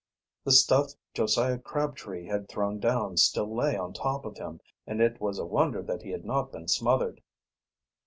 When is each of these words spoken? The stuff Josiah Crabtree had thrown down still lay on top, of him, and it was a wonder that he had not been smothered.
The 0.45 0.51
stuff 0.51 0.93
Josiah 1.13 1.59
Crabtree 1.59 2.25
had 2.25 2.49
thrown 2.49 2.79
down 2.79 3.17
still 3.17 3.55
lay 3.55 3.77
on 3.77 3.93
top, 3.93 4.25
of 4.25 4.35
him, 4.37 4.59
and 4.87 4.99
it 4.99 5.21
was 5.21 5.37
a 5.37 5.45
wonder 5.45 5.83
that 5.83 6.01
he 6.01 6.09
had 6.09 6.25
not 6.25 6.51
been 6.51 6.67
smothered. 6.67 7.21